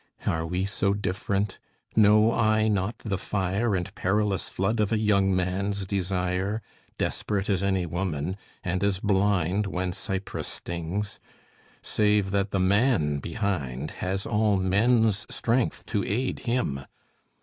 Are 0.25 0.47
we 0.47 0.65
so 0.65 0.95
different? 0.95 1.59
Know 1.95 2.31
I 2.33 2.67
not 2.67 2.97
the 3.05 3.19
fire 3.19 3.75
And 3.75 3.93
perilous 3.93 4.49
flood 4.49 4.79
of 4.79 4.91
a 4.91 4.97
young 4.97 5.35
man's 5.35 5.85
desire, 5.85 6.63
Desperate 6.97 7.51
as 7.51 7.61
any 7.61 7.85
woman, 7.85 8.35
and 8.63 8.83
as 8.83 8.97
blind, 8.97 9.67
When 9.67 9.93
Cypris 9.93 10.47
stings? 10.47 11.19
Save 11.83 12.31
that 12.31 12.49
the 12.49 12.59
man 12.59 13.19
behind 13.19 13.91
Has 14.01 14.25
all 14.25 14.57
men's 14.57 15.27
strength 15.29 15.85
to 15.85 16.03
aid 16.03 16.39
him. 16.39 16.79